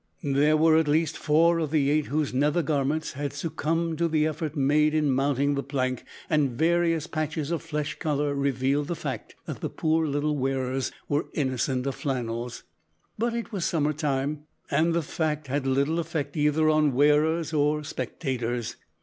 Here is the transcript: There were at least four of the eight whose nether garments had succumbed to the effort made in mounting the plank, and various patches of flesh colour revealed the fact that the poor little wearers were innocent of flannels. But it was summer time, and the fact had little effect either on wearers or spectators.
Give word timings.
There 0.23 0.57
were 0.57 0.77
at 0.77 0.87
least 0.87 1.15
four 1.15 1.59
of 1.59 1.69
the 1.69 1.91
eight 1.91 2.07
whose 2.07 2.33
nether 2.33 2.63
garments 2.63 3.11
had 3.11 3.33
succumbed 3.33 3.99
to 3.99 4.07
the 4.07 4.25
effort 4.25 4.55
made 4.55 4.95
in 4.95 5.11
mounting 5.11 5.53
the 5.53 5.61
plank, 5.61 6.05
and 6.27 6.57
various 6.57 7.05
patches 7.05 7.51
of 7.51 7.61
flesh 7.61 7.99
colour 7.99 8.33
revealed 8.33 8.87
the 8.87 8.95
fact 8.95 9.35
that 9.45 9.61
the 9.61 9.69
poor 9.69 10.07
little 10.07 10.35
wearers 10.35 10.91
were 11.07 11.27
innocent 11.33 11.85
of 11.85 11.93
flannels. 11.93 12.63
But 13.19 13.35
it 13.35 13.51
was 13.51 13.63
summer 13.63 13.93
time, 13.93 14.45
and 14.71 14.95
the 14.95 15.03
fact 15.03 15.45
had 15.45 15.67
little 15.67 15.99
effect 15.99 16.35
either 16.35 16.67
on 16.67 16.95
wearers 16.95 17.53
or 17.53 17.83
spectators. 17.83 18.77